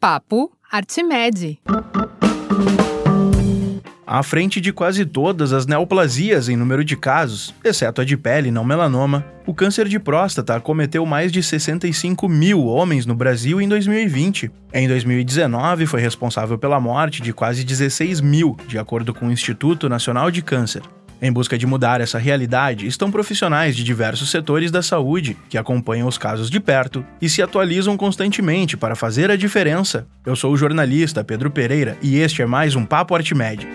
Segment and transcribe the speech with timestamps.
[0.00, 1.60] Papo Artimede.
[4.06, 8.50] À frente de quase todas as neoplasias em número de casos, exceto a de pele
[8.50, 13.68] não melanoma, o câncer de próstata acometeu mais de 65 mil homens no Brasil em
[13.68, 14.50] 2020.
[14.72, 19.86] Em 2019, foi responsável pela morte de quase 16 mil, de acordo com o Instituto
[19.86, 20.82] Nacional de Câncer.
[21.22, 26.08] Em busca de mudar essa realidade, estão profissionais de diversos setores da saúde que acompanham
[26.08, 30.06] os casos de perto e se atualizam constantemente para fazer a diferença.
[30.24, 33.68] Eu sou o jornalista Pedro Pereira e este é mais um Papo Artimed.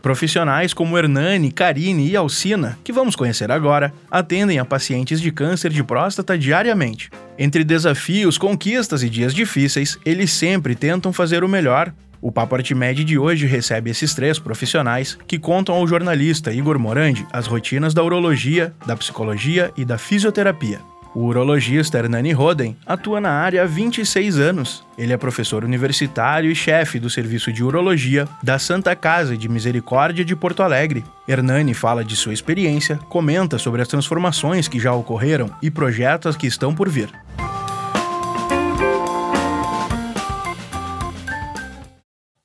[0.00, 5.72] Profissionais como Hernani, Karine e Alcina, que vamos conhecer agora, atendem a pacientes de câncer
[5.72, 7.10] de próstata diariamente.
[7.36, 11.92] Entre desafios, conquistas e dias difíceis, eles sempre tentam fazer o melhor.
[12.22, 17.26] O Papo Artimed de hoje recebe esses três profissionais que contam ao jornalista Igor Morandi
[17.32, 20.80] as rotinas da urologia, da psicologia e da fisioterapia.
[21.14, 24.84] O urologista Hernani Roden atua na área há 26 anos.
[24.96, 30.24] Ele é professor universitário e chefe do Serviço de Urologia da Santa Casa de Misericórdia
[30.24, 31.02] de Porto Alegre.
[31.26, 36.46] Hernani fala de sua experiência, comenta sobre as transformações que já ocorreram e projetos que
[36.46, 37.10] estão por vir.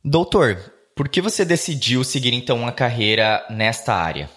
[0.07, 0.57] Doutor,
[0.95, 4.29] por que você decidiu seguir então uma carreira nesta área?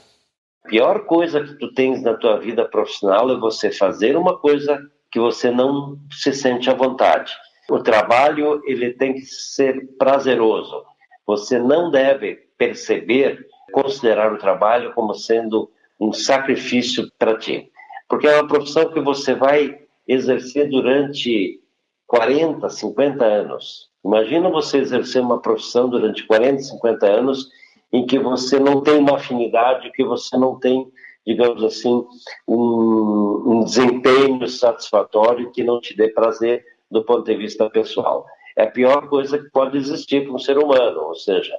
[0.69, 4.79] pior coisa que tu tens na tua vida profissional é você fazer uma coisa
[5.11, 7.33] que você não se sente à vontade.
[7.71, 10.85] O trabalho ele tem que ser prazeroso.
[11.27, 17.71] Você não deve perceber, considerar o trabalho como sendo um sacrifício para ti,
[18.09, 21.61] porque é uma profissão que você vai exercer durante
[22.07, 23.88] 40, 50 anos.
[24.05, 27.49] Imagina você exercer uma profissão durante 40, 50 anos
[27.93, 30.87] em que você não tem uma afinidade, que você não tem,
[31.27, 32.05] digamos assim,
[32.47, 38.27] um, um desempenho satisfatório que não te dê prazer do ponto de vista pessoal.
[38.57, 41.55] É a pior coisa que pode existir para um ser humano, ou seja,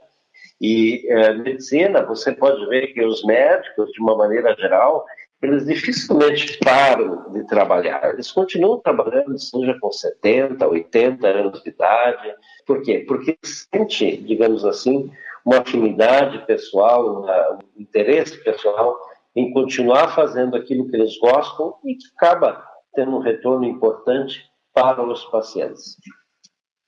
[0.62, 5.06] e é, medicina, você pode ver que os médicos, de uma maneira geral,
[5.42, 8.14] eles dificilmente param de trabalhar.
[8.14, 12.36] Eles continuam trabalhando, seja com 70, 80 anos de idade.
[12.66, 13.06] Por quê?
[13.08, 15.10] Porque sente, digamos assim,
[15.46, 19.00] uma afinidade pessoal, um interesse pessoal
[19.36, 22.62] em continuar fazendo aquilo que eles gostam e que acaba
[22.94, 25.96] tendo um retorno importante para os pacientes.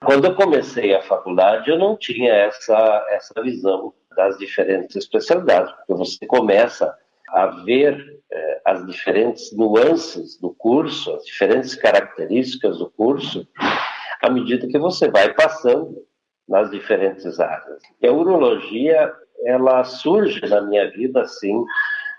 [0.04, 5.94] Quando eu comecei a faculdade, eu não tinha essa, essa visão das diferentes especialidades, porque
[5.94, 6.94] você começa
[7.32, 13.48] a ver eh, as diferentes nuances do curso, as diferentes características do curso,
[14.22, 15.96] à medida que você vai passando
[16.48, 17.82] nas diferentes áreas.
[18.02, 19.12] E a urologia,
[19.46, 21.64] ela surge na minha vida, assim,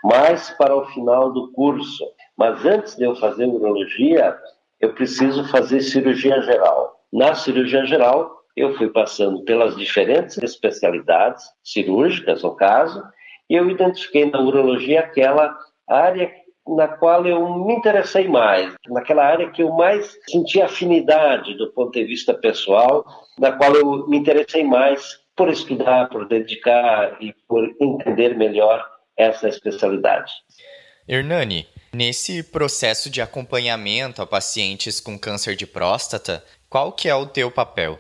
[0.03, 2.05] mais para o final do curso.
[2.37, 4.37] Mas antes de eu fazer urologia,
[4.81, 7.00] eu preciso fazer cirurgia geral.
[7.12, 13.03] Na cirurgia geral, eu fui passando pelas diferentes especialidades cirúrgicas, no caso,
[13.53, 15.55] e eu identifiquei na urologia aquela
[15.87, 16.33] área
[16.67, 21.93] na qual eu me interessei mais, naquela área que eu mais senti afinidade do ponto
[21.93, 23.05] de vista pessoal,
[23.39, 28.83] na qual eu me interessei mais por estudar, por dedicar e por entender melhor
[29.19, 30.33] essa especialidade.
[31.07, 37.27] Hernani, nesse processo de acompanhamento a pacientes com câncer de próstata, qual que é o
[37.27, 37.99] teu papel?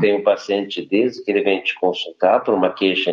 [0.00, 3.12] Tem um paciente desde que ele vem te consultar por uma queixa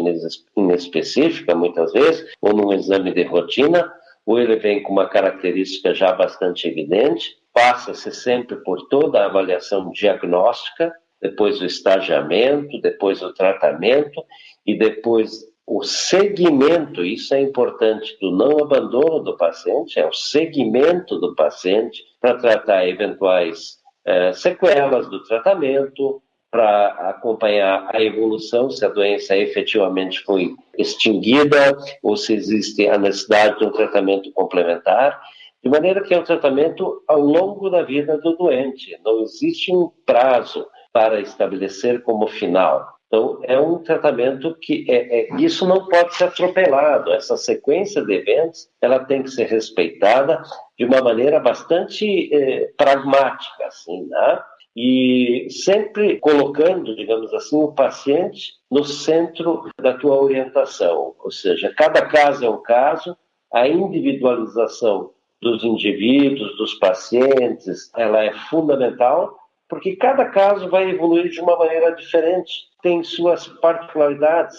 [0.56, 3.92] inespecífica, muitas vezes, ou num exame de rotina,
[4.26, 9.92] ou ele vem com uma característica já bastante evidente, passa-se sempre por toda a avaliação
[9.92, 14.24] diagnóstica, depois o estagiamento, depois o tratamento
[14.66, 21.20] e depois o segmento, isso é importante, do não abandono do paciente, é o segmento
[21.20, 28.90] do paciente para tratar eventuais eh, sequelas do tratamento, para acompanhar a evolução, se a
[28.90, 35.20] doença efetivamente foi extinguida ou se existe a necessidade de um tratamento complementar,
[35.64, 39.90] de maneira que é um tratamento ao longo da vida do doente, não existe um
[40.06, 43.00] prazo para estabelecer como final.
[43.08, 47.12] Então, é um tratamento que é, é, isso não pode ser atropelado.
[47.12, 50.42] Essa sequência de eventos, ela tem que ser respeitada
[50.78, 54.40] de uma maneira bastante é, pragmática, assim, né?
[54.76, 62.06] E sempre colocando, digamos assim, o paciente no centro da tua orientação, ou seja, cada
[62.06, 63.18] caso é um caso,
[63.52, 69.38] a individualização dos indivíduos, dos pacientes, ela é fundamental,
[69.68, 74.58] porque cada caso vai evoluir de uma maneira diferente, tem suas particularidades.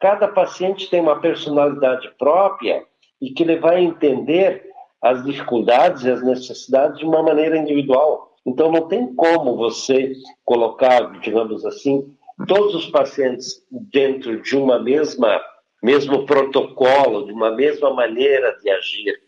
[0.00, 2.84] Cada paciente tem uma personalidade própria
[3.20, 4.66] e que ele vai entender
[5.00, 8.35] as dificuldades e as necessidades de uma maneira individual.
[8.46, 10.12] Então, não tem como você
[10.44, 12.14] colocar, digamos assim,
[12.46, 15.40] todos os pacientes dentro de uma mesma
[15.82, 19.20] mesmo protocolo, de uma mesma maneira de agir.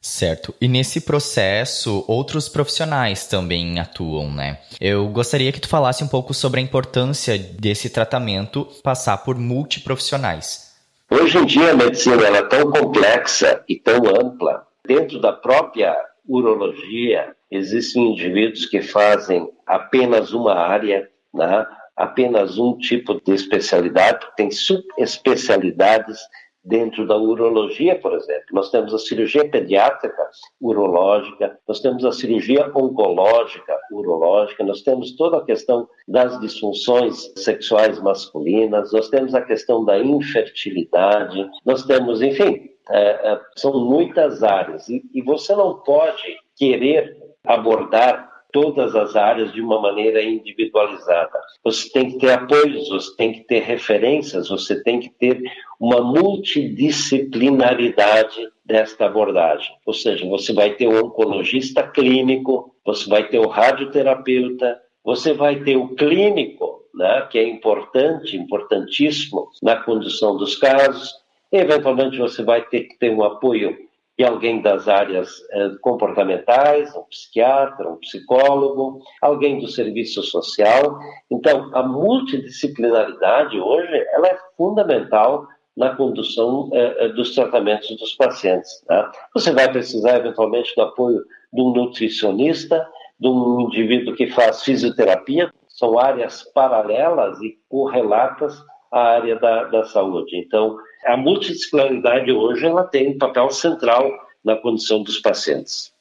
[0.00, 0.54] Certo.
[0.60, 4.60] E nesse processo, outros profissionais também atuam, né?
[4.78, 10.74] Eu gostaria que tu falasse um pouco sobre a importância desse tratamento passar por multiprofissionais.
[11.10, 14.66] Hoje em dia a medicina é tão complexa e tão ampla.
[14.86, 15.96] Dentro da própria
[16.28, 21.66] urologia, existem indivíduos que fazem apenas uma área, né?
[21.96, 26.18] apenas um tipo de especialidade, tem subespecialidades
[26.64, 28.46] dentro da urologia, por exemplo.
[28.52, 30.30] Nós temos a cirurgia pediátrica
[30.60, 38.00] urológica, nós temos a cirurgia oncológica urológica, nós temos toda a questão das disfunções sexuais
[38.00, 44.88] masculinas, nós temos a questão da infertilidade, nós temos, enfim, é, é, são muitas áreas
[44.88, 51.40] e, e você não pode querer abordar todas as áreas de uma maneira individualizada.
[51.64, 55.42] Você tem que ter apoios, você tem que ter referências, você tem que ter
[55.80, 59.74] uma multidisciplinaridade desta abordagem.
[59.84, 65.56] Ou seja, você vai ter o oncologista clínico, você vai ter o radioterapeuta, você vai
[65.56, 71.12] ter o clínico, né, que é importante, importantíssimo na condução dos casos.
[71.50, 73.76] Eventualmente, você vai ter que ter um apoio
[74.16, 80.98] e alguém das áreas eh, comportamentais, um psiquiatra, um psicólogo, alguém do serviço social.
[81.30, 88.84] Então, a multidisciplinaridade hoje ela é fundamental na condução eh, eh, dos tratamentos dos pacientes.
[88.86, 89.10] Tá?
[89.34, 91.20] Você vai precisar, eventualmente, do apoio
[91.52, 92.86] de um nutricionista,
[93.18, 98.56] de um indivíduo que faz fisioterapia, são áreas paralelas e correlatas
[98.92, 100.36] à área da, da saúde.
[100.36, 104.10] Então, a multidisciplinaridade hoje ela tem um papel central
[104.44, 105.92] na condição dos pacientes.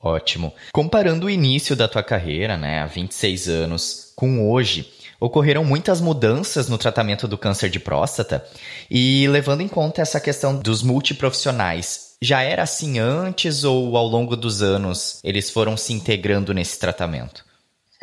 [0.00, 0.52] Ótimo.
[0.72, 6.68] Comparando o início da tua carreira, né, há 26 anos, com hoje, ocorreram muitas mudanças
[6.68, 8.44] no tratamento do câncer de próstata
[8.90, 14.36] e levando em conta essa questão dos multiprofissionais, já era assim antes ou ao longo
[14.36, 17.44] dos anos eles foram se integrando nesse tratamento?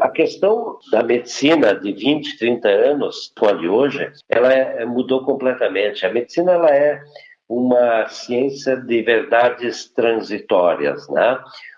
[0.01, 6.03] A questão da medicina de 20, 30 anos de hoje, ela é, mudou completamente.
[6.03, 7.00] A medicina ela é
[7.48, 11.38] uma ciência de verdades transitórias, né?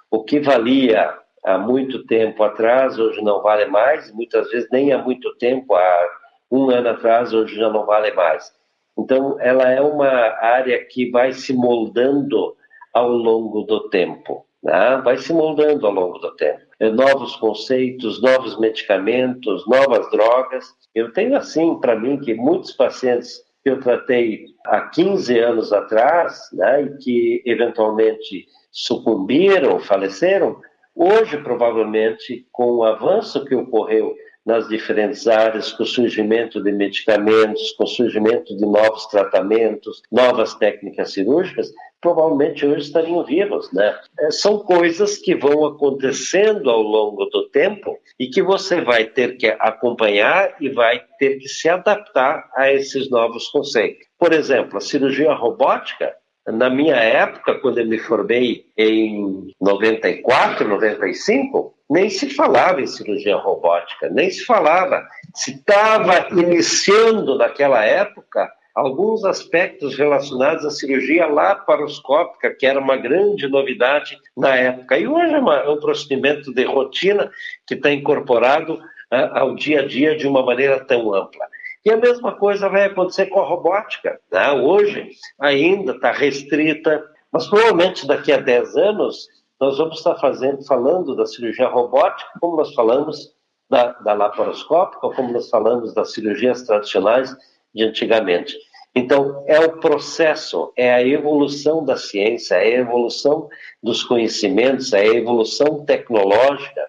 [0.09, 4.97] O que valia há muito tempo atrás, hoje não vale mais, muitas vezes nem há
[4.99, 6.07] muito tempo, há
[6.49, 8.53] um ano atrás, hoje já não vale mais.
[8.97, 12.55] Então, ela é uma área que vai se moldando
[12.93, 15.01] ao longo do tempo, né?
[15.03, 16.61] vai se moldando ao longo do tempo.
[16.83, 20.65] É, novos conceitos, novos medicamentos, novas drogas.
[20.93, 26.49] Eu tenho assim para mim que muitos pacientes que eu tratei há 15 anos atrás,
[26.51, 30.59] né, e que eventualmente sucumbiram, faleceram,
[30.93, 34.13] hoje provavelmente com o avanço que ocorreu
[34.45, 40.53] nas diferentes áreas, com o surgimento de medicamentos, com o surgimento de novos tratamentos, novas
[40.55, 41.71] técnicas cirúrgicas,
[42.03, 43.97] provavelmente hoje estariam vivos, né?
[44.19, 49.37] É, são coisas que vão acontecendo ao longo do tempo e que você vai ter
[49.37, 54.05] que acompanhar e vai ter que se adaptar a esses novos conceitos.
[54.19, 56.13] Por exemplo, a cirurgia robótica,
[56.45, 63.37] na minha época, quando eu me formei em 94, 95, nem se falava em cirurgia
[63.37, 65.07] robótica, nem se falava.
[65.33, 73.47] Se estava iniciando naquela época alguns aspectos relacionados à cirurgia laparoscópica, que era uma grande
[73.47, 74.97] novidade na época.
[74.97, 77.31] E hoje é, uma, é um procedimento de rotina
[77.67, 81.45] que está incorporado uh, ao dia a dia de uma maneira tão ampla.
[81.85, 84.19] E a mesma coisa vai acontecer com a robótica.
[84.31, 84.51] Né?
[84.53, 89.27] Hoje ainda está restrita, mas provavelmente daqui a 10 anos
[89.59, 93.33] nós vamos estar fazendo, falando da cirurgia robótica, como nós falamos
[93.69, 97.35] da, da laparoscópica, como nós falamos das cirurgias tradicionais
[97.73, 98.55] de antigamente.
[98.95, 103.49] Então, é o processo, é a evolução da ciência, é a evolução
[103.81, 106.85] dos conhecimentos, é a evolução tecnológica.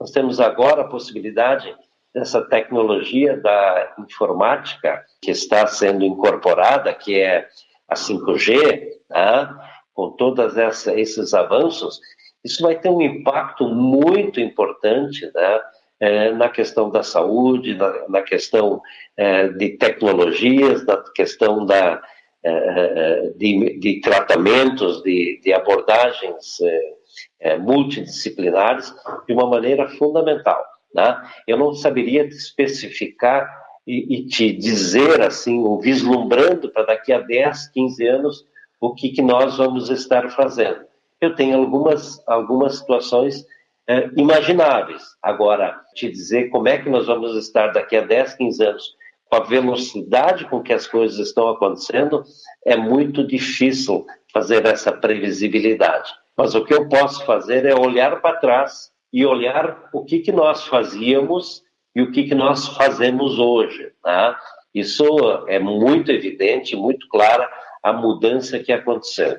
[0.00, 1.72] Nós temos agora a possibilidade
[2.12, 7.48] dessa tecnologia da informática que está sendo incorporada, que é
[7.88, 9.70] a 5G, tá?
[9.94, 10.56] com todos
[10.88, 12.00] esses avanços,
[12.44, 15.60] isso vai ter um impacto muito importante né?
[16.04, 18.82] É, na questão da saúde, na, na questão
[19.16, 22.02] é, de tecnologias, na questão da,
[22.42, 26.94] é, é de, de, tratamentos, de, de abordagens é,
[27.40, 28.94] é, multidisciplinares
[29.26, 30.62] de uma maneira fundamental.
[30.94, 31.22] Né?
[31.46, 33.48] Eu não saberia especificar
[33.86, 38.46] e, e te dizer assim, ou vislumbrando para daqui a 10, 15 anos,
[38.78, 40.84] o que, que nós vamos estar fazendo.
[41.18, 43.46] eu tenho algumas, algumas situações
[43.88, 45.02] é, imagináveis.
[45.22, 48.84] Agora, te dizer como é que nós vamos estar daqui a 10, 15 anos,
[49.26, 52.22] com a velocidade com que as coisas estão acontecendo,
[52.64, 56.10] é muito difícil fazer essa previsibilidade.
[56.36, 60.32] Mas o que eu posso fazer é olhar para trás e olhar o que, que
[60.32, 61.62] nós fazíamos
[61.94, 63.92] e o que, que nós fazemos hoje.
[64.02, 64.38] Tá?
[64.74, 65.04] Isso
[65.46, 67.48] é muito evidente, muito clara
[67.82, 69.38] a mudança que aconteceu.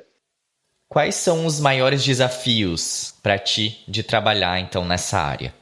[0.88, 5.52] Quais são os maiores desafios para ti de trabalhar então nessa área?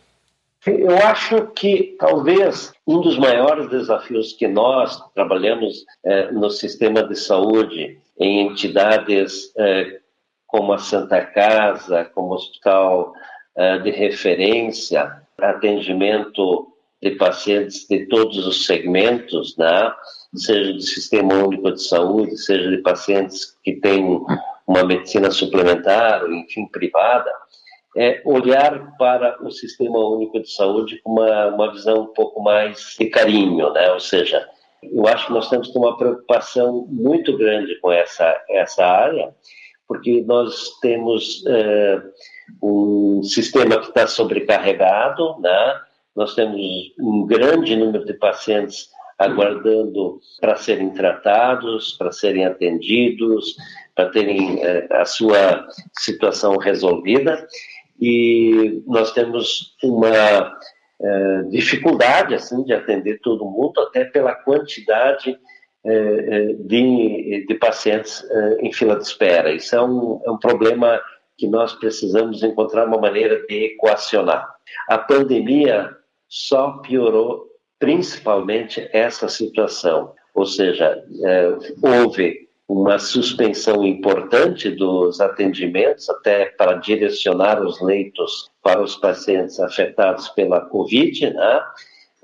[0.66, 7.16] Eu acho que talvez um dos maiores desafios que nós trabalhamos é, no sistema de
[7.16, 10.00] saúde em entidades é,
[10.47, 13.12] como a Santa Casa, como o Hospital
[13.57, 16.69] é, de Referência, atendimento
[17.02, 19.93] de pacientes de todos os segmentos, né?
[20.35, 24.25] seja do Sistema Único de Saúde, seja de pacientes que têm
[24.66, 27.30] uma medicina suplementar, enfim, privada,
[27.97, 32.97] é olhar para o Sistema Único de Saúde com uma, uma visão um pouco mais
[32.99, 33.92] de carinho, né?
[33.92, 34.49] Ou seja,
[34.83, 39.33] eu acho que nós temos que ter uma preocupação muito grande com essa, essa área,
[39.87, 42.02] porque nós temos é,
[42.62, 45.80] um sistema que está sobrecarregado, né?
[46.16, 46.61] Nós temos
[46.99, 53.56] um grande número de pacientes aguardando para serem tratados, para serem atendidos,
[53.95, 55.67] para terem é, a sua
[55.99, 57.47] situação resolvida.
[58.01, 60.59] E nós temos uma
[61.01, 65.39] é, dificuldade assim de atender todo mundo, até pela quantidade
[65.85, 68.25] é, de, de pacientes
[68.61, 69.53] em fila de espera.
[69.53, 71.01] Isso é um, é um problema
[71.37, 74.49] que nós precisamos encontrar uma maneira de equacionar.
[74.89, 75.91] A pandemia
[76.29, 77.47] só piorou
[77.79, 81.05] principalmente essa situação, ou seja,
[81.83, 90.28] houve uma suspensão importante dos atendimentos até para direcionar os leitos para os pacientes afetados
[90.30, 91.62] pela Covid, né?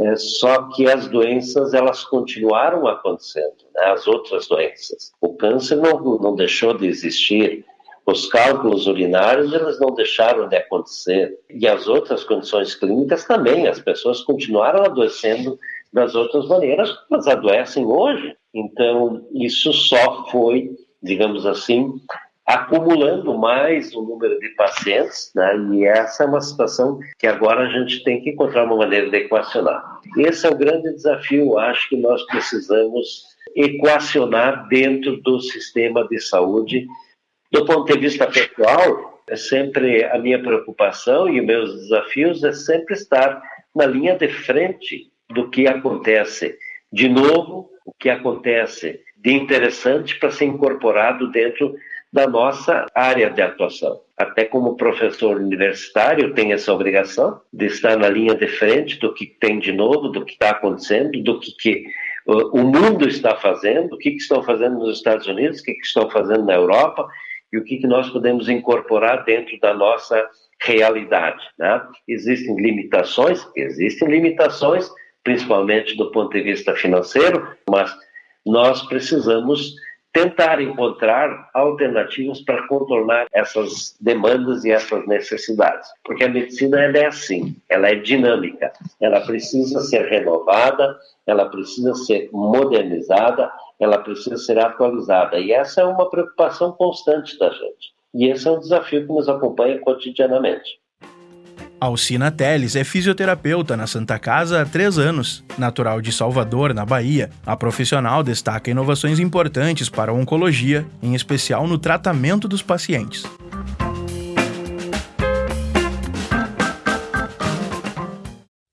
[0.01, 3.85] É, só que as doenças elas continuaram acontecendo, né?
[3.85, 5.13] as outras doenças.
[5.21, 7.67] O câncer não, não deixou de existir,
[8.07, 13.69] os cálculos urinários eles não deixaram de acontecer e as outras condições clínicas também.
[13.69, 15.59] As pessoas continuaram adoecendo
[15.93, 18.35] das outras maneiras, mas adoecem hoje.
[18.55, 20.71] Então isso só foi,
[21.03, 21.93] digamos assim,
[22.47, 25.57] acumulando mais o número de pacientes, né?
[25.73, 29.17] e essa é uma situação que agora a gente tem que encontrar uma maneira de
[29.17, 30.01] equacionar.
[30.17, 36.87] Esse é o grande desafio, acho que nós precisamos equacionar dentro do sistema de saúde
[37.53, 42.95] do ponto de vista pessoal, é sempre a minha preocupação e meus desafios é sempre
[42.95, 43.43] estar
[43.75, 46.57] na linha de frente do que acontece.
[46.93, 51.75] De novo, o que acontece de interessante para ser incorporado dentro
[52.13, 54.01] da nossa área de atuação.
[54.17, 59.27] Até como professor universitário, tem essa obrigação de estar na linha de frente do que
[59.27, 61.85] tem de novo, do que está acontecendo, do que, que
[62.27, 65.87] o mundo está fazendo, o que, que estão fazendo nos Estados Unidos, o que, que
[65.87, 67.09] estão fazendo na Europa,
[67.53, 70.29] e o que, que nós podemos incorporar dentro da nossa
[70.63, 71.43] realidade.
[71.59, 71.83] Né?
[72.07, 74.91] Existem limitações, existem limitações,
[75.23, 77.95] principalmente do ponto de vista financeiro, mas
[78.45, 79.75] nós precisamos
[80.13, 85.89] tentar encontrar alternativas para contornar essas demandas e essas necessidades.
[86.05, 92.29] Porque a medicina é assim, ela é dinâmica, ela precisa ser renovada, ela precisa ser
[92.33, 95.39] modernizada, ela precisa ser atualizada.
[95.39, 97.93] E essa é uma preocupação constante da gente.
[98.13, 100.81] E esse é um desafio que nos acompanha cotidianamente.
[101.81, 105.43] Alcina Teles é fisioterapeuta na Santa Casa há três anos.
[105.57, 111.67] Natural de Salvador, na Bahia, a profissional destaca inovações importantes para a oncologia, em especial
[111.67, 113.25] no tratamento dos pacientes.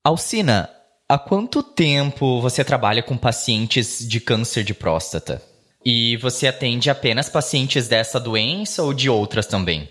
[0.04, 0.68] Alcina,
[1.10, 5.40] Há quanto tempo você trabalha com pacientes de câncer de próstata?
[5.82, 9.88] E você atende apenas pacientes dessa doença ou de outras também?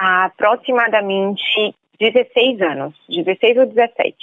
[0.00, 4.14] Há aproximadamente 16 anos, 16 ou 17.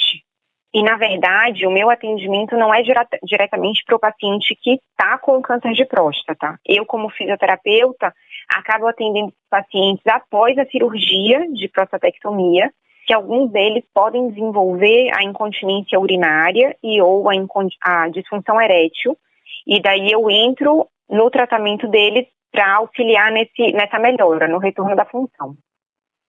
[0.73, 5.17] E, na verdade, o meu atendimento não é direta, diretamente para o paciente que está
[5.17, 6.59] com câncer de próstata.
[6.65, 8.13] Eu, como fisioterapeuta,
[8.53, 12.69] acabo atendendo pacientes após a cirurgia de prostatectomia
[13.05, 17.33] que alguns deles podem desenvolver a incontinência urinária e ou a,
[17.81, 19.15] a disfunção erétil,
[19.65, 25.05] e daí eu entro no tratamento deles para auxiliar nesse, nessa melhora, no retorno da
[25.05, 25.55] função.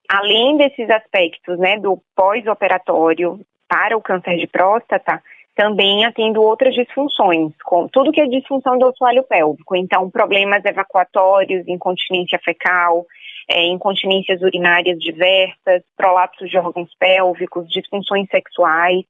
[0.08, 5.22] Além desses aspectos, né, do pós-operatório para o câncer de próstata,
[5.54, 9.74] também atendo outras disfunções, com tudo que é disfunção do assoalho pélvico.
[9.74, 13.06] Então, problemas evacuatórios, incontinência fecal,
[13.48, 19.04] é, incontinências urinárias diversas, prolapsos de órgãos pélvicos, disfunções sexuais,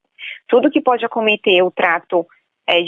[0.47, 2.25] tudo que pode acometer o trato
[2.69, 2.81] é,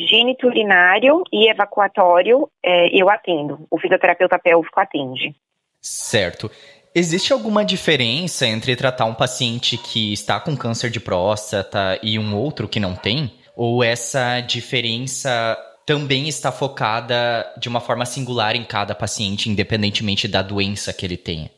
[0.45, 3.67] urinário e evacuatório, é, eu atendo.
[3.71, 5.35] O fisioterapeuta pélvico atende.
[5.81, 6.50] Certo.
[6.99, 12.35] Existe alguma diferença entre tratar um paciente que está com câncer de próstata e um
[12.35, 13.31] outro que não tem?
[13.55, 20.43] Ou essa diferença também está focada de uma forma singular em cada paciente, independentemente da
[20.43, 21.49] doença que ele tenha?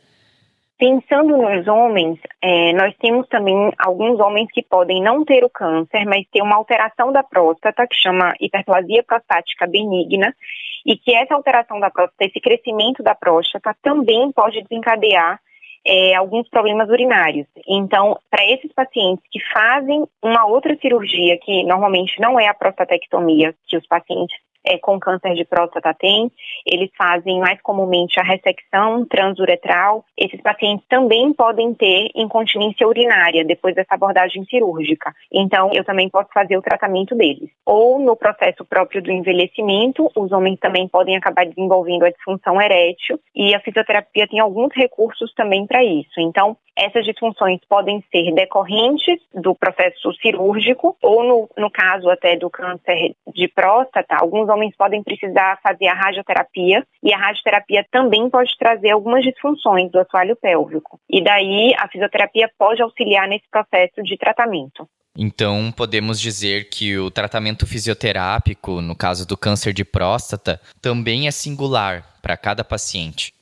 [0.78, 6.04] Pensando nos homens, é, nós temos também alguns homens que podem não ter o câncer,
[6.04, 10.35] mas ter uma alteração da próstata, que chama hiperplasia prostática benigna,
[10.84, 15.40] e que essa alteração da próstata, esse crescimento da próstata, também pode desencadear
[15.87, 17.46] é, alguns problemas urinários.
[17.66, 23.54] Então, para esses pacientes que fazem uma outra cirurgia, que normalmente não é a prostatectomia,
[23.66, 26.31] que os pacientes é, com câncer de próstata têm,
[26.67, 30.05] eles fazem mais comumente a ressecção transuretral.
[30.17, 35.12] Esses pacientes também podem ter incontinência urinária depois dessa abordagem cirúrgica.
[35.33, 37.50] Então, eu também posso fazer o tratamento deles.
[37.64, 43.19] Ou no processo próprio do envelhecimento, os homens também podem acabar desenvolvendo a disfunção erétil
[43.35, 46.21] e a fisioterapia tem alguns recursos também para isso.
[46.21, 52.49] Então, essas disfunções podem ser decorrentes do processo cirúrgico ou, no, no caso até do
[52.49, 58.50] câncer de próstata, alguns homens podem precisar fazer a radioterapia e a radioterapia também pode
[58.59, 61.00] trazer algumas disfunções do assoalho pélvico.
[61.09, 64.87] E daí a fisioterapia pode auxiliar nesse processo de tratamento.
[65.16, 71.30] Então, podemos dizer que o tratamento fisioterápico, no caso do câncer de próstata, também é
[71.30, 73.33] singular para cada paciente.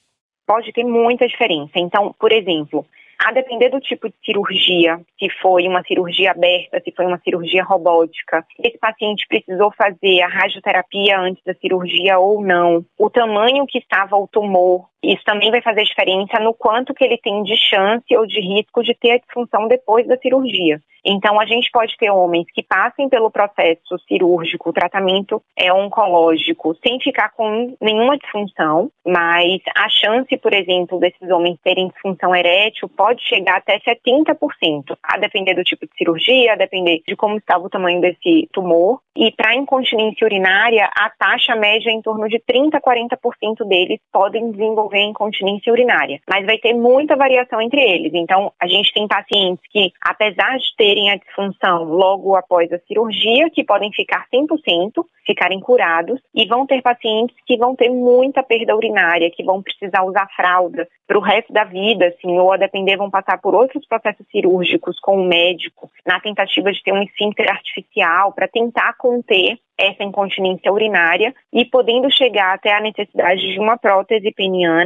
[0.47, 1.73] Pode ter muita diferença.
[1.77, 2.87] Então, por exemplo,
[3.19, 7.65] a depender do tipo de cirurgia, se foi uma cirurgia aberta, se foi uma cirurgia
[7.65, 13.79] robótica, esse paciente precisou fazer a radioterapia antes da cirurgia ou não, o tamanho que
[13.79, 18.17] estava o tumor, isso também vai fazer diferença no quanto que ele tem de chance
[18.17, 20.81] ou de risco de ter a disfunção depois da cirurgia.
[21.05, 27.01] Então, a gente pode ter homens que passem pelo processo cirúrgico, tratamento é oncológico, sem
[27.01, 33.23] ficar com nenhuma disfunção, mas a chance, por exemplo, desses homens terem disfunção erétil pode
[33.23, 37.71] chegar até 70%, a depender do tipo de cirurgia, a depender de como estava o
[37.71, 39.01] tamanho desse tumor.
[39.17, 43.99] E para incontinência urinária, a taxa média é em torno de 30% a 40% deles
[44.13, 46.21] podem desenvolver incontinência urinária.
[46.29, 48.13] Mas vai ter muita variação entre eles.
[48.15, 53.51] Então, a gente tem pacientes que, apesar de terem a disfunção logo após a cirurgia,
[53.51, 58.75] que podem ficar 100%, ficarem curados, e vão ter pacientes que vão ter muita perda
[58.75, 62.97] urinária, que vão precisar usar fralda para o resto da vida, assim, ou a depender
[62.97, 67.51] vão passar por outros processos cirúrgicos com o médico, na tentativa de ter um esfíncter
[67.51, 73.79] artificial para tentar conter essa incontinência urinária e podendo chegar até a necessidade de uma
[73.79, 74.78] prótese peniana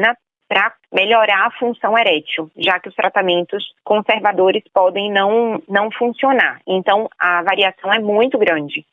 [0.49, 6.61] para melhorar a função erétil, já que os tratamentos conservadores podem não, não funcionar.
[6.67, 8.85] Então, a variação é muito grande.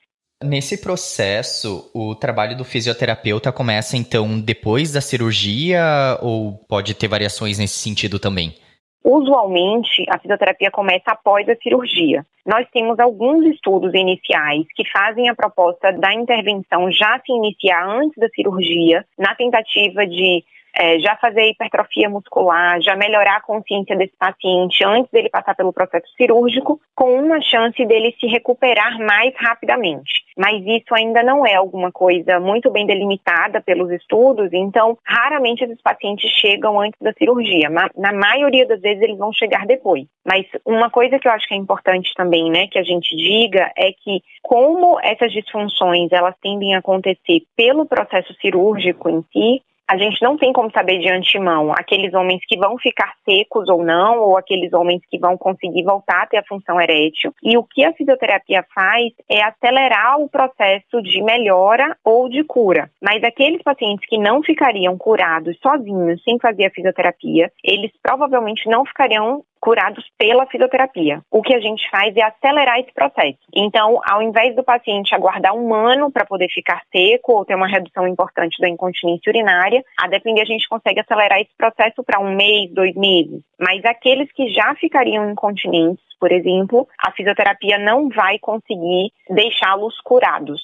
[0.41, 5.81] Nesse processo, o trabalho do fisioterapeuta começa então depois da cirurgia
[6.21, 8.55] ou pode ter variações nesse sentido também?
[9.03, 12.25] Usualmente, a fisioterapia começa após a cirurgia.
[12.45, 18.17] Nós temos alguns estudos iniciais que fazem a proposta da intervenção já se iniciar antes
[18.17, 20.43] da cirurgia, na tentativa de
[20.75, 25.73] é, já fazer hipertrofia muscular, já melhorar a consciência desse paciente antes dele passar pelo
[25.73, 30.23] processo cirúrgico, com uma chance dele se recuperar mais rapidamente.
[30.37, 35.81] Mas isso ainda não é alguma coisa muito bem delimitada pelos estudos, então raramente esses
[35.81, 37.69] pacientes chegam antes da cirurgia.
[37.69, 40.05] Na maioria das vezes eles vão chegar depois.
[40.25, 43.71] Mas uma coisa que eu acho que é importante também, né, que a gente diga
[43.77, 49.97] é que como essas disfunções elas tendem a acontecer pelo processo cirúrgico em si, a
[49.97, 54.19] gente não tem como saber de antemão aqueles homens que vão ficar secos ou não,
[54.19, 57.33] ou aqueles homens que vão conseguir voltar a ter a função erétil.
[57.41, 62.91] E o que a fisioterapia faz é acelerar o processo de melhora ou de cura.
[63.01, 68.85] Mas aqueles pacientes que não ficariam curados sozinhos, sem fazer a fisioterapia, eles provavelmente não
[68.85, 71.21] ficariam curados pela fisioterapia.
[71.31, 73.37] O que a gente faz é acelerar esse processo.
[73.53, 77.67] Então, ao invés do paciente aguardar um ano para poder ficar seco ou ter uma
[77.67, 82.35] redução importante da incontinência urinária, a depender a gente consegue acelerar esse processo para um
[82.35, 83.41] mês, dois meses.
[83.59, 90.61] Mas aqueles que já ficariam incontinentes, por exemplo, a fisioterapia não vai conseguir deixá-los curados.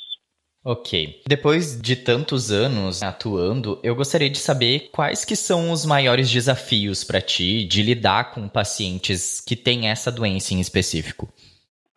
[0.67, 1.21] Ok.
[1.27, 7.03] Depois de tantos anos atuando, eu gostaria de saber quais que são os maiores desafios
[7.03, 11.29] para ti de lidar com pacientes que têm essa doença em específico.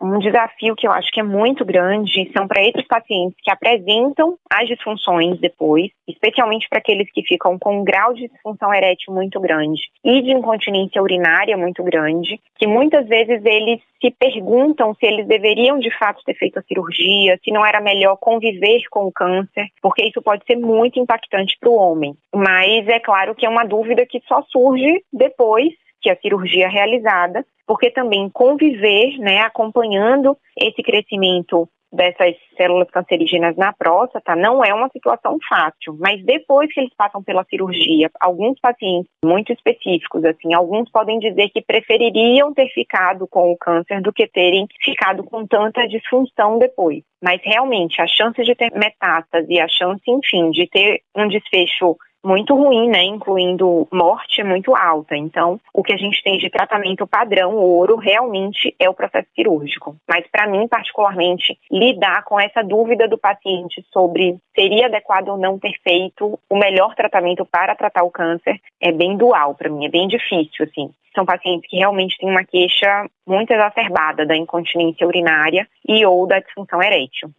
[0.01, 4.37] Um desafio que eu acho que é muito grande são para esses pacientes que apresentam
[4.51, 9.41] as disfunções depois, especialmente para aqueles que ficam com um grau de disfunção erétil muito
[9.41, 15.27] grande e de incontinência urinária muito grande, que muitas vezes eles se perguntam se eles
[15.27, 19.67] deveriam de fato ter feito a cirurgia, se não era melhor conviver com o câncer,
[19.83, 22.15] porque isso pode ser muito impactante para o homem.
[22.33, 26.69] Mas é claro que é uma dúvida que só surge depois que a cirurgia é
[26.69, 34.73] realizada, porque também conviver, né, acompanhando esse crescimento dessas células cancerígenas na próstata não é
[34.73, 40.53] uma situação fácil, mas depois que eles passam pela cirurgia, alguns pacientes muito específicos, assim,
[40.55, 45.47] alguns podem dizer que prefeririam ter ficado com o câncer do que terem ficado com
[45.47, 47.03] tanta disfunção depois.
[47.23, 52.55] Mas realmente a chance de ter metástase a chance, enfim, de ter um desfecho muito
[52.55, 55.17] ruim, né, incluindo morte, é muito alta.
[55.17, 59.97] Então, o que a gente tem de tratamento padrão ouro realmente é o processo cirúrgico.
[60.09, 65.59] Mas para mim, particularmente, lidar com essa dúvida do paciente sobre seria adequado ou não
[65.59, 69.89] ter feito o melhor tratamento para tratar o câncer é bem dual para mim, é
[69.89, 70.91] bem difícil, assim.
[71.15, 76.39] São pacientes que realmente têm uma queixa muito exacerbada da incontinência urinária e ou da
[76.39, 77.31] disfunção erétil.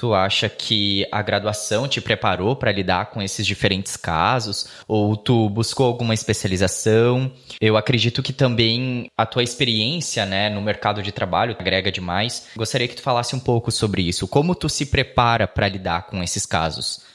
[0.00, 4.82] Tu acha que a graduação te preparou para lidar com esses diferentes casos?
[4.88, 7.30] Ou tu buscou alguma especialização?
[7.60, 12.50] Eu acredito que também a tua experiência né, no mercado de trabalho agrega demais.
[12.56, 14.26] Gostaria que tu falasse um pouco sobre isso.
[14.26, 17.06] Como tu se prepara para lidar com esses casos?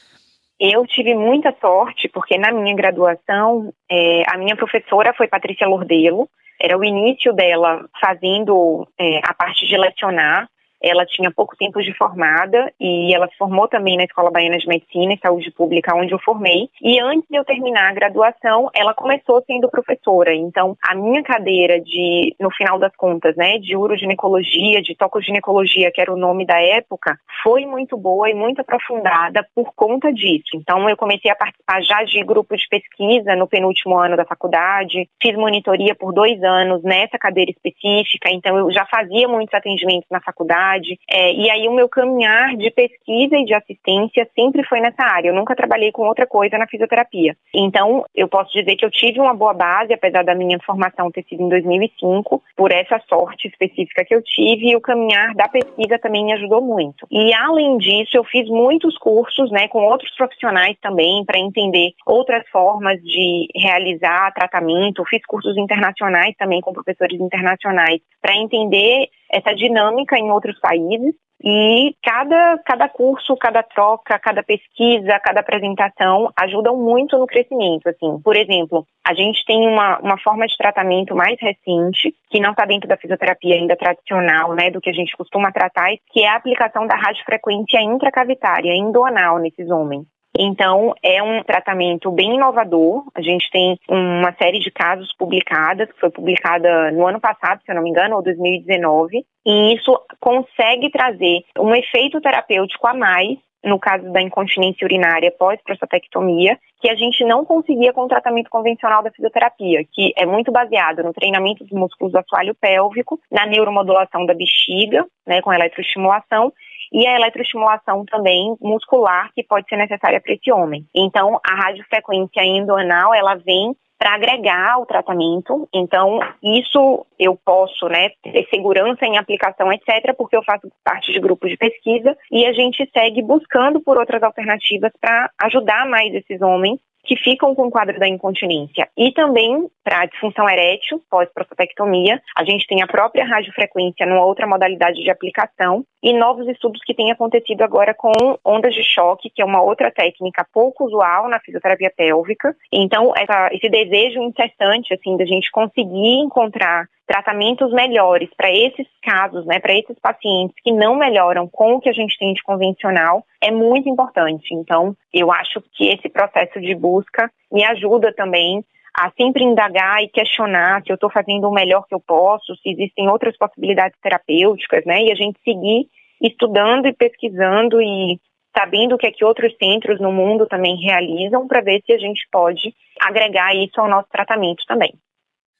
[0.60, 6.28] Eu tive muita sorte, porque na minha graduação, é, a minha professora foi Patrícia Lordelo,
[6.60, 10.48] era o início dela fazendo é, a parte de lecionar
[10.82, 14.68] ela tinha pouco tempo de formada e ela se formou também na Escola Baiana de
[14.68, 16.68] Medicina e Saúde Pública, onde eu formei.
[16.80, 20.34] E antes de eu terminar a graduação, ela começou sendo professora.
[20.34, 26.00] Então, a minha cadeira de, no final das contas, né, de uroginecologia, de tocoginecologia, que
[26.00, 30.50] era o nome da época, foi muito boa e muito aprofundada por conta disso.
[30.54, 35.08] Então, eu comecei a participar já de grupo de pesquisa no penúltimo ano da faculdade,
[35.20, 40.20] fiz monitoria por dois anos nessa cadeira específica, então eu já fazia muitos atendimentos na
[40.20, 40.65] faculdade
[41.08, 45.28] É, e aí o meu caminhar de pesquisa e de assistência sempre foi nessa área.
[45.28, 47.36] Eu nunca trabalhei com outra coisa na fisioterapia.
[47.54, 51.24] Então, eu posso dizer que eu tive uma boa base, apesar da minha formação ter
[51.28, 55.98] sido em 2005, por essa sorte específica que eu tive, e o caminhar da pesquisa
[55.98, 57.06] também me ajudou muito.
[57.10, 62.46] E além disso, eu fiz muitos cursos, né, com outros profissionais também, para entender outras
[62.48, 65.04] formas de realizar tratamento.
[65.08, 71.94] Fiz cursos internacionais também com professores internacionais para entender essa dinâmica em outros países e
[72.02, 77.88] cada, cada curso, cada troca, cada pesquisa, cada apresentação ajudam muito no crescimento.
[77.88, 82.52] Assim, por exemplo, a gente tem uma, uma forma de tratamento mais recente, que não
[82.52, 86.28] está dentro da fisioterapia ainda tradicional, né, do que a gente costuma tratar, que é
[86.28, 90.06] a aplicação da radiofrequência intracavitária, endoanal, nesses homens.
[90.38, 93.04] Então, é um tratamento bem inovador.
[93.14, 97.70] A gente tem uma série de casos publicadas, que foi publicada no ano passado, se
[97.70, 103.38] eu não me engano, ou 2019, e isso consegue trazer um efeito terapêutico a mais
[103.66, 109.02] no caso da incontinência urinária pós-prostatectomia, que a gente não conseguia com o tratamento convencional
[109.02, 114.24] da fisioterapia, que é muito baseado no treinamento dos músculos do assoalho pélvico, na neuromodulação
[114.24, 116.52] da bexiga, né, com eletroestimulação,
[116.92, 120.86] e a eletroestimulação também muscular que pode ser necessária para esse homem.
[120.94, 125.68] Então, a radiofrequência endoanal, ela vem para agregar o tratamento.
[125.72, 131.20] Então, isso eu posso, né, ter segurança em aplicação, etc., porque eu faço parte de
[131.20, 136.40] grupos de pesquisa e a gente segue buscando por outras alternativas para ajudar mais esses
[136.42, 138.88] homens que ficam com o quadro da incontinência.
[138.96, 144.46] E também para a disfunção erétil, pós-prostatectomia, a gente tem a própria radiofrequência numa outra
[144.46, 148.12] modalidade de aplicação e novos estudos que têm acontecido agora com
[148.44, 152.54] ondas de choque, que é uma outra técnica pouco usual na fisioterapia pélvica.
[152.72, 159.46] Então, essa, esse desejo incessante, assim, da gente conseguir encontrar tratamentos melhores para esses casos,
[159.46, 163.24] né, para esses pacientes que não melhoram com o que a gente tem de convencional,
[163.42, 164.52] é muito importante.
[164.52, 168.64] Então, eu acho que esse processo de busca me ajuda também
[168.98, 172.70] a sempre indagar e questionar se eu estou fazendo o melhor que eu posso, se
[172.70, 175.02] existem outras possibilidades terapêuticas, né?
[175.02, 175.86] E a gente seguir
[176.22, 178.18] estudando e pesquisando e
[178.56, 181.98] sabendo o que é que outros centros no mundo também realizam para ver se a
[181.98, 184.94] gente pode agregar isso ao nosso tratamento também.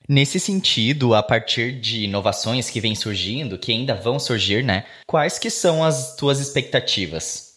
[0.08, 4.84] Nesse sentido, a partir de inovações que vêm surgindo, que ainda vão surgir, né?
[5.06, 7.56] Quais que são as tuas expectativas?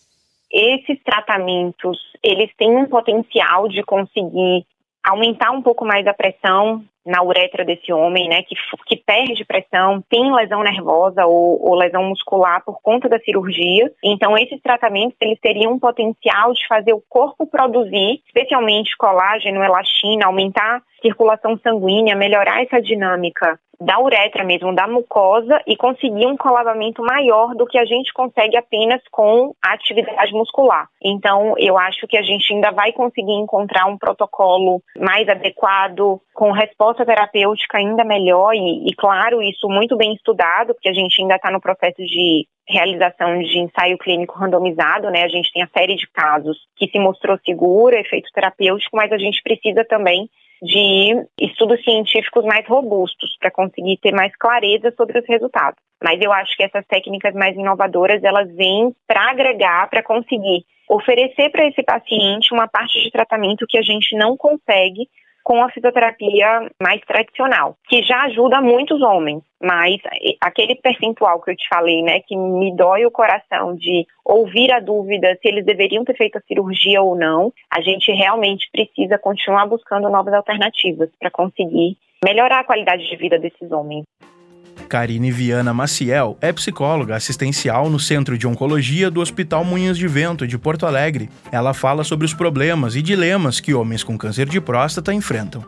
[0.52, 4.66] Esses tratamentos, eles têm um potencial de conseguir
[5.04, 10.04] aumentar um pouco mais a pressão na uretra desse homem, né, que, que perde pressão,
[10.10, 13.92] tem lesão nervosa ou, ou, lesão muscular por conta da cirurgia.
[14.04, 20.26] Então, esses tratamentos, eles teriam um potencial de fazer o corpo produzir, especialmente colágeno, elastina,
[20.26, 27.02] aumentar circulação sanguínea, melhorar essa dinâmica da uretra mesmo, da mucosa e conseguir um colabamento
[27.02, 30.90] maior do que a gente consegue apenas com a atividade muscular.
[31.02, 36.52] Então, eu acho que a gente ainda vai conseguir encontrar um protocolo mais adequado, com
[36.52, 41.36] resposta terapêutica ainda melhor e, e claro, isso muito bem estudado, porque a gente ainda
[41.36, 45.24] está no processo de realização de ensaio clínico randomizado, né?
[45.24, 49.18] A gente tem a série de casos que se mostrou segura, efeito terapêutico, mas a
[49.18, 50.30] gente precisa também
[50.62, 55.80] de estudos científicos mais robustos para conseguir ter mais clareza sobre os resultados.
[56.04, 61.50] Mas eu acho que essas técnicas mais inovadoras elas vêm para agregar, para conseguir oferecer
[61.52, 65.08] para esse paciente uma parte de tratamento que a gente não consegue
[65.50, 70.00] com a fisioterapia mais tradicional, que já ajuda muitos homens, mas
[70.40, 74.80] aquele percentual que eu te falei, né, que me dói o coração de ouvir a
[74.80, 79.66] dúvida se eles deveriam ter feito a cirurgia ou não, a gente realmente precisa continuar
[79.66, 84.06] buscando novas alternativas para conseguir melhorar a qualidade de vida desses homens.
[84.90, 90.48] Karine Viana Maciel é psicóloga assistencial no Centro de Oncologia do Hospital Moinhos de Vento
[90.48, 91.30] de Porto Alegre.
[91.52, 95.64] Ela fala sobre os problemas e dilemas que homens com câncer de próstata enfrentam.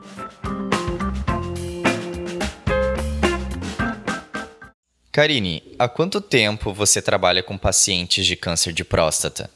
[5.11, 9.51] Karine, há quanto tempo você trabalha com pacientes de câncer de próstata?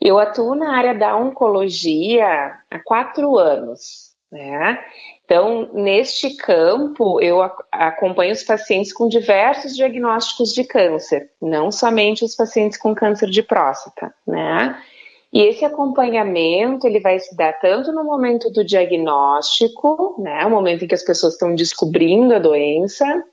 [0.00, 4.06] Eu atuo na área da oncologia há quatro anos.
[4.32, 4.78] Né?
[5.26, 12.36] Então, neste campo, eu acompanho os pacientes com diversos diagnósticos de câncer, não somente os
[12.36, 14.80] pacientes com câncer de próstata, né?
[15.32, 20.84] E esse acompanhamento, ele vai se dar tanto no momento do diagnóstico, né, o momento
[20.84, 23.24] em que as pessoas estão descobrindo a doença,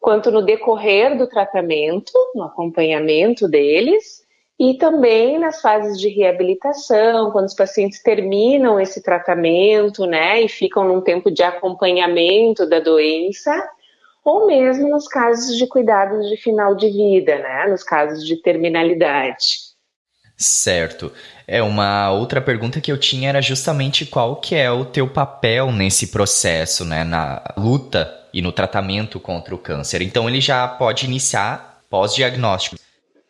[0.00, 4.21] quanto no decorrer do tratamento, no acompanhamento deles,
[4.58, 10.84] e também nas fases de reabilitação, quando os pacientes terminam esse tratamento, né, e ficam
[10.84, 13.52] num tempo de acompanhamento da doença,
[14.24, 19.72] ou mesmo nos casos de cuidados de final de vida, né, nos casos de terminalidade.
[20.36, 21.12] Certo.
[21.46, 25.70] É uma outra pergunta que eu tinha era justamente qual que é o teu papel
[25.70, 30.02] nesse processo, né, na luta e no tratamento contra o câncer.
[30.02, 32.76] Então ele já pode iniciar pós-diagnóstico.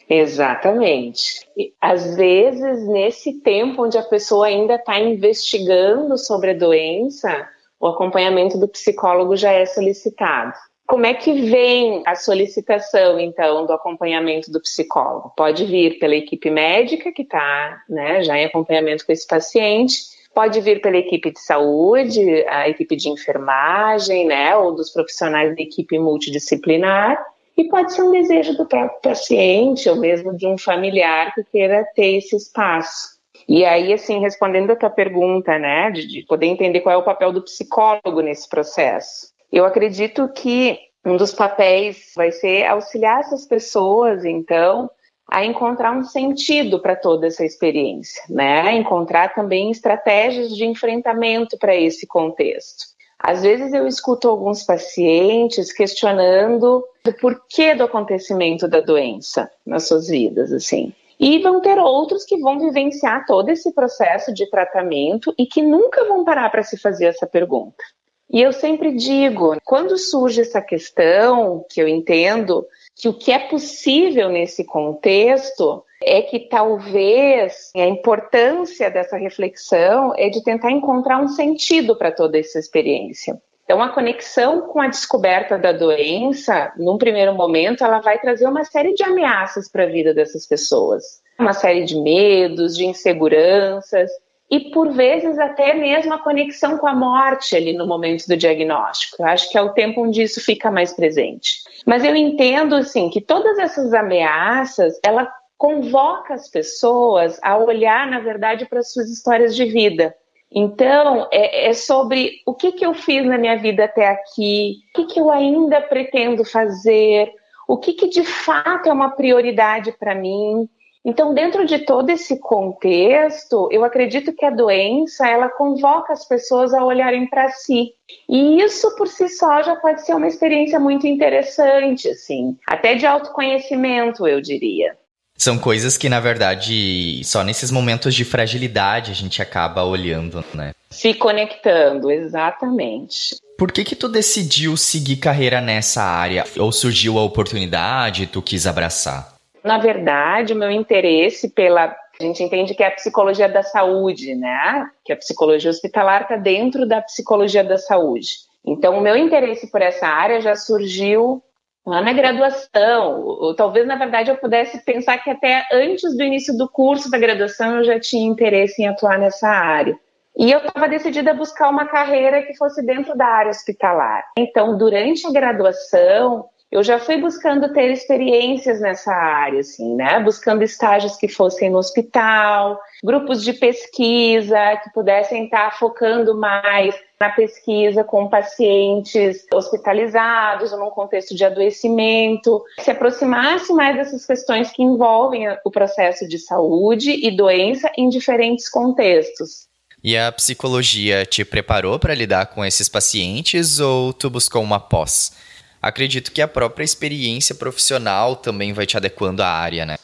[0.09, 1.47] Exatamente.
[1.57, 7.49] E, às vezes, nesse tempo onde a pessoa ainda está investigando sobre a doença,
[7.81, 10.53] o acompanhamento do psicólogo já é solicitado.
[10.87, 15.33] Como é que vem a solicitação, então, do acompanhamento do psicólogo?
[15.37, 19.95] Pode vir pela equipe médica, que está né, já em acompanhamento com esse paciente,
[20.35, 25.63] pode vir pela equipe de saúde, a equipe de enfermagem, né, ou dos profissionais da
[25.63, 27.23] equipe multidisciplinar,
[27.57, 31.87] e pode ser um desejo do próprio paciente ou mesmo de um familiar que queira
[31.95, 33.21] ter esse espaço.
[33.49, 37.05] E aí, assim, respondendo a tua pergunta, né, de, de poder entender qual é o
[37.05, 43.45] papel do psicólogo nesse processo, eu acredito que um dos papéis vai ser auxiliar essas
[43.47, 44.89] pessoas, então,
[45.29, 48.73] a encontrar um sentido para toda essa experiência, né?
[48.75, 52.92] Encontrar também estratégias de enfrentamento para esse contexto.
[53.23, 60.09] Às vezes eu escuto alguns pacientes questionando o porquê do acontecimento da doença nas suas
[60.09, 60.93] vidas, assim.
[61.21, 66.05] E vão ter outros que vão vivenciar todo esse processo de tratamento e que nunca
[66.05, 67.85] vão parar para se fazer essa pergunta.
[68.29, 73.39] E eu sempre digo, quando surge essa questão, que eu entendo que o que é
[73.39, 81.29] possível nesse contexto é que talvez a importância dessa reflexão é de tentar encontrar um
[81.29, 83.41] sentido para toda essa experiência.
[83.65, 88.65] Então, a conexão com a descoberta da doença, num primeiro momento, ela vai trazer uma
[88.65, 91.23] série de ameaças para a vida dessas pessoas.
[91.39, 94.11] Uma série de medos, de inseguranças,
[94.53, 99.23] e por vezes até mesmo a conexão com a morte ali no momento do diagnóstico.
[99.23, 101.63] Eu acho que é o tempo onde isso fica mais presente.
[101.87, 105.27] Mas eu entendo assim que todas essas ameaças, ela
[105.63, 110.13] convoca as pessoas a olhar, na verdade, para suas histórias de vida.
[110.51, 114.97] Então, é, é, sobre o que, que eu fiz na minha vida até aqui, o
[114.97, 117.33] que, que eu ainda pretendo fazer,
[117.69, 120.69] o que, que de fato é uma prioridade para mim.
[121.05, 126.75] Então, dentro de todo esse contexto, eu acredito que a doença ela convoca as pessoas
[126.75, 127.93] a olharem para si.
[128.29, 133.07] E isso por si só já pode ser uma experiência muito interessante, assim, até de
[133.07, 135.01] autoconhecimento, eu diria.
[135.43, 140.73] São coisas que, na verdade, só nesses momentos de fragilidade a gente acaba olhando, né?
[140.89, 143.35] Se conectando, exatamente.
[143.59, 146.45] Por que que tu decidiu seguir carreira nessa área?
[146.57, 149.35] Ou surgiu a oportunidade e tu quis abraçar?
[149.65, 154.37] Na verdade, o meu interesse pela a gente entende que é a psicologia da saúde,
[154.37, 154.89] né?
[155.05, 158.37] Que a psicologia hospitalar está dentro da psicologia da saúde.
[158.65, 161.43] Então, o meu interesse por essa área já surgiu
[161.87, 163.21] lá na graduação.
[163.21, 167.19] Ou, talvez, na verdade, eu pudesse pensar que até antes do início do curso da
[167.19, 169.99] graduação eu já tinha interesse em atuar nessa área.
[170.37, 174.25] E eu estava decidida a buscar uma carreira que fosse dentro da área hospitalar.
[174.39, 180.19] Então, durante a graduação, eu já fui buscando ter experiências nessa área, assim, né?
[180.21, 187.29] Buscando estágios que fossem no hospital, grupos de pesquisa que pudessem estar focando mais na
[187.29, 194.83] pesquisa com pacientes hospitalizados ou num contexto de adoecimento, se aproximasse mais dessas questões que
[194.83, 199.69] envolvem o processo de saúde e doença em diferentes contextos.
[200.03, 205.52] E a psicologia te preparou para lidar com esses pacientes ou tu buscou uma pós?
[205.83, 209.97] Acredito que a própria experiência profissional também vai te adequando à área, né?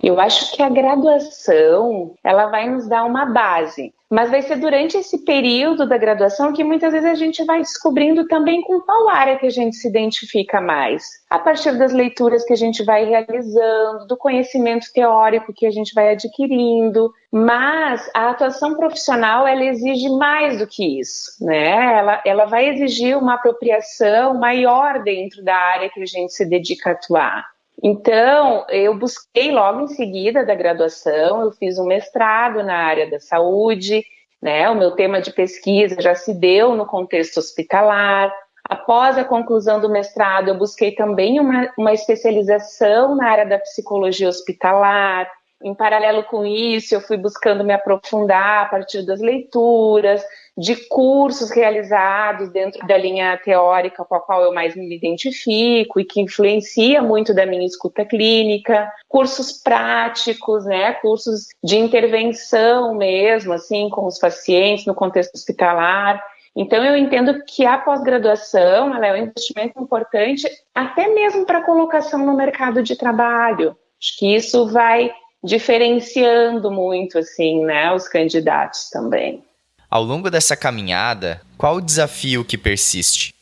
[0.00, 4.96] Eu acho que a graduação, ela vai nos dar uma base, mas vai ser durante
[4.96, 9.38] esse período da graduação que muitas vezes a gente vai descobrindo também com qual área
[9.38, 11.04] que a gente se identifica mais.
[11.28, 15.92] A partir das leituras que a gente vai realizando, do conhecimento teórico que a gente
[15.94, 21.98] vai adquirindo, mas a atuação profissional ela exige mais do que isso, né?
[21.98, 26.90] Ela, ela vai exigir uma apropriação maior dentro da área que a gente se dedica
[26.90, 27.57] a atuar.
[27.82, 33.20] Então, eu busquei logo em seguida da graduação, eu fiz um mestrado na área da
[33.20, 34.04] saúde,
[34.42, 34.68] né?
[34.68, 38.32] O meu tema de pesquisa já se deu no contexto hospitalar.
[38.68, 44.28] Após a conclusão do mestrado, eu busquei também uma, uma especialização na área da psicologia
[44.28, 45.30] hospitalar.
[45.62, 50.24] Em paralelo com isso, eu fui buscando me aprofundar a partir das leituras,
[50.58, 56.04] de cursos realizados dentro da linha teórica com a qual eu mais me identifico e
[56.04, 63.88] que influencia muito da minha escuta clínica, cursos práticos, né, cursos de intervenção mesmo, assim,
[63.88, 66.20] com os pacientes no contexto hospitalar.
[66.56, 72.34] Então, eu entendo que a pós-graduação é um investimento importante, até mesmo para colocação no
[72.34, 73.76] mercado de trabalho.
[74.02, 79.46] Acho que isso vai diferenciando muito, assim, né, os candidatos também.
[79.90, 83.34] Ao longo dessa caminhada, qual o desafio que persiste?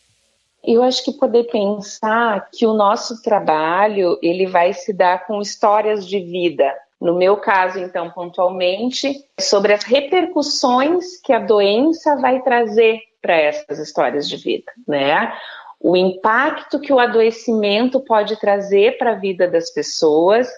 [0.62, 6.06] Eu acho que poder pensar que o nosso trabalho ele vai se dar com histórias
[6.06, 6.72] de vida.
[7.00, 13.80] No meu caso, então, pontualmente, sobre as repercussões que a doença vai trazer para essas
[13.80, 15.36] histórias de vida, né?
[15.80, 20.48] O impacto que o adoecimento pode trazer para a vida das pessoas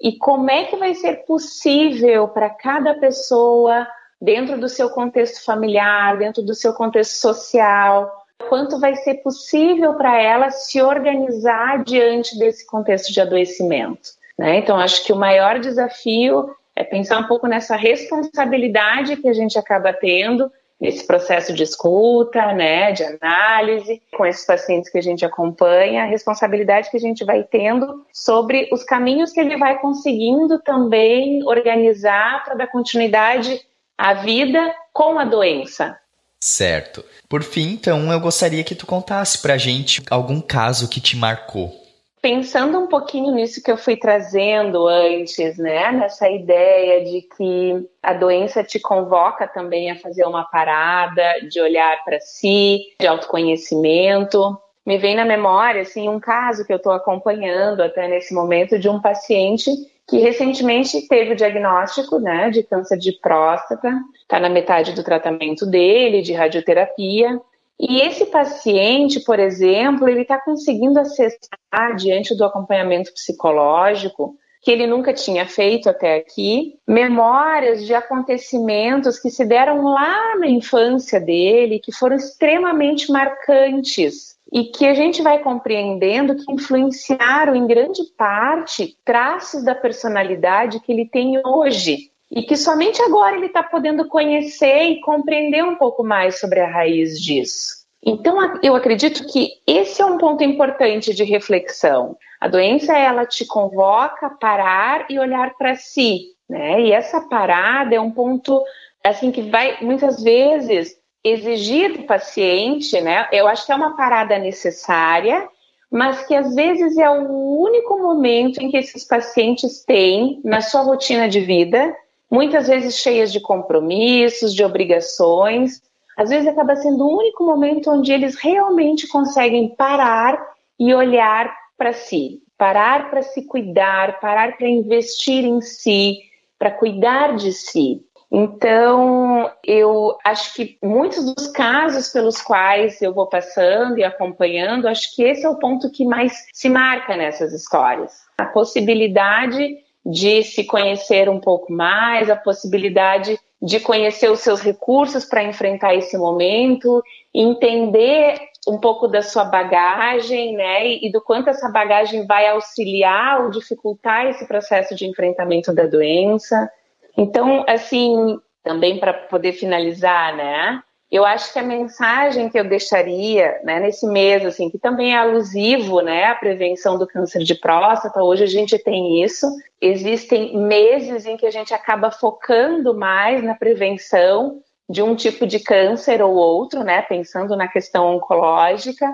[0.00, 3.86] e como é que vai ser possível para cada pessoa
[4.22, 8.08] dentro do seu contexto familiar, dentro do seu contexto social,
[8.48, 14.10] quanto vai ser possível para ela se organizar diante desse contexto de adoecimento.
[14.38, 14.58] Né?
[14.58, 19.58] Então, acho que o maior desafio é pensar um pouco nessa responsabilidade que a gente
[19.58, 25.24] acaba tendo nesse processo de escuta, né, de análise com esses pacientes que a gente
[25.24, 30.58] acompanha, a responsabilidade que a gente vai tendo sobre os caminhos que ele vai conseguindo
[30.58, 33.60] também organizar para dar continuidade
[34.02, 35.96] a vida com a doença.
[36.40, 37.04] Certo.
[37.28, 41.72] Por fim, então, eu gostaria que tu contasse pra gente algum caso que te marcou.
[42.20, 48.12] Pensando um pouquinho nisso que eu fui trazendo antes, né, nessa ideia de que a
[48.12, 54.58] doença te convoca também a fazer uma parada, de olhar para si, de autoconhecimento.
[54.84, 58.88] Me vem na memória assim um caso que eu estou acompanhando até nesse momento de
[58.88, 59.70] um paciente
[60.08, 65.64] que recentemente teve o diagnóstico né, de câncer de próstata, está na metade do tratamento
[65.64, 67.40] dele, de radioterapia.
[67.78, 74.86] E esse paciente, por exemplo, ele está conseguindo acessar, diante do acompanhamento psicológico, que ele
[74.86, 81.80] nunca tinha feito até aqui, memórias de acontecimentos que se deram lá na infância dele,
[81.80, 88.98] que foram extremamente marcantes e que a gente vai compreendendo que influenciaram em grande parte
[89.02, 94.84] traços da personalidade que ele tem hoje e que somente agora ele está podendo conhecer
[94.84, 97.82] e compreender um pouco mais sobre a raiz disso.
[98.04, 102.16] Então, eu acredito que esse é um ponto importante de reflexão.
[102.40, 106.80] A doença, ela te convoca a parar e olhar para si, né?
[106.80, 108.62] E essa parada é um ponto,
[109.04, 113.28] assim, que vai, muitas vezes, exigir do paciente, né?
[113.32, 115.48] Eu acho que é uma parada necessária,
[115.90, 120.82] mas que às vezes é o único momento em que esses pacientes têm na sua
[120.82, 121.94] rotina de vida,
[122.30, 125.82] muitas vezes cheias de compromissos, de obrigações,
[126.16, 130.38] às vezes acaba sendo o único momento onde eles realmente conseguem parar
[130.78, 136.18] e olhar para si, parar para se cuidar, parar para investir em si,
[136.58, 138.02] para cuidar de si.
[138.34, 145.14] Então, eu acho que muitos dos casos pelos quais eu vou passando e acompanhando, acho
[145.14, 148.10] que esse é o ponto que mais se marca nessas histórias.
[148.38, 155.26] A possibilidade de se conhecer um pouco mais, a possibilidade de conhecer os seus recursos
[155.26, 157.02] para enfrentar esse momento,
[157.34, 163.50] entender um pouco da sua bagagem, né, e do quanto essa bagagem vai auxiliar ou
[163.50, 166.70] dificultar esse processo de enfrentamento da doença.
[167.16, 170.82] Então, assim, também para poder finalizar, né,
[171.12, 175.18] eu acho que a mensagem que eu deixaria né, nesse mês, assim, que também é
[175.18, 179.46] alusivo né, à prevenção do câncer de próstata, hoje a gente tem isso.
[179.78, 185.60] Existem meses em que a gente acaba focando mais na prevenção de um tipo de
[185.60, 189.06] câncer ou outro, né, pensando na questão oncológica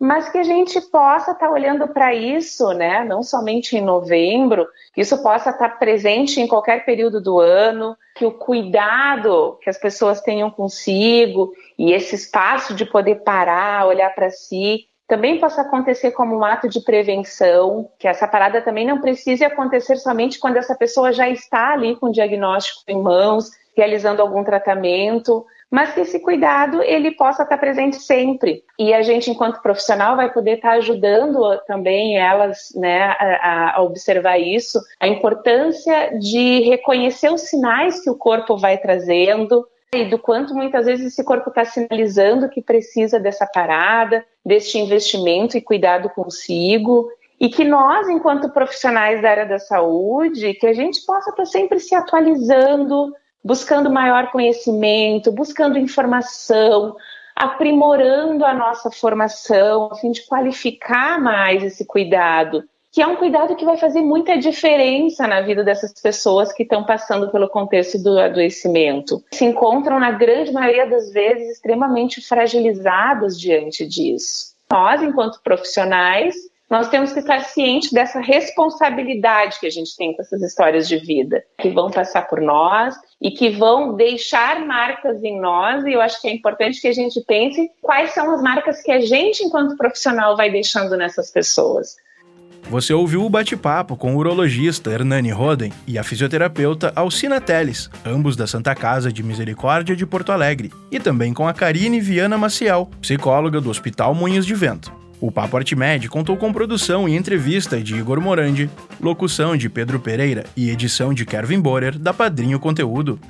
[0.00, 4.66] mas que a gente possa estar tá olhando para isso, né, não somente em novembro,
[4.94, 9.68] que isso possa estar tá presente em qualquer período do ano, que o cuidado que
[9.68, 15.60] as pessoas tenham consigo e esse espaço de poder parar, olhar para si, também possa
[15.60, 20.56] acontecer como um ato de prevenção, que essa parada também não precise acontecer somente quando
[20.56, 26.00] essa pessoa já está ali com o diagnóstico em mãos, realizando algum tratamento, mas que
[26.00, 28.64] esse cuidado ele possa estar presente sempre.
[28.78, 34.38] E a gente, enquanto profissional, vai poder estar ajudando também elas né, a, a observar
[34.38, 40.54] isso, a importância de reconhecer os sinais que o corpo vai trazendo, e do quanto
[40.54, 47.10] muitas vezes esse corpo está sinalizando que precisa dessa parada, deste investimento e cuidado consigo,
[47.40, 51.80] e que nós, enquanto profissionais da área da saúde, que a gente possa estar sempre
[51.80, 53.12] se atualizando,
[53.44, 56.96] buscando maior conhecimento, buscando informação,
[57.34, 63.54] aprimorando a nossa formação, a fim de qualificar mais esse cuidado, que é um cuidado
[63.54, 68.18] que vai fazer muita diferença na vida dessas pessoas que estão passando pelo contexto do
[68.18, 69.22] adoecimento.
[69.32, 74.50] Se encontram, na grande maioria das vezes, extremamente fragilizadas diante disso.
[74.70, 76.34] Nós, enquanto profissionais,
[76.70, 80.98] nós temos que estar cientes dessa responsabilidade que a gente tem com essas histórias de
[80.98, 85.84] vida, que vão passar por nós e que vão deixar marcas em nós.
[85.84, 88.92] E eu acho que é importante que a gente pense quais são as marcas que
[88.92, 91.96] a gente, enquanto profissional, vai deixando nessas pessoas.
[92.68, 98.36] Você ouviu o bate-papo com o urologista Hernani Roden e a fisioterapeuta Alcina Teles, ambos
[98.36, 102.88] da Santa Casa de Misericórdia de Porto Alegre, e também com a Karine Viana Maciel,
[103.00, 105.00] psicóloga do Hospital Moinhos de Vento.
[105.20, 110.44] O Papo Artimed contou com produção e entrevista de Igor Morandi, locução de Pedro Pereira
[110.56, 113.20] e edição de Kevin Borer, da Padrinho Conteúdo.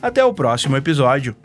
[0.00, 1.36] Até o próximo episódio.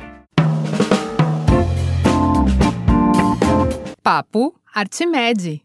[4.03, 5.63] Papo Artimed.